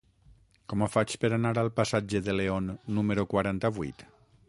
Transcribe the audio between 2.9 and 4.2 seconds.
número quaranta-vuit?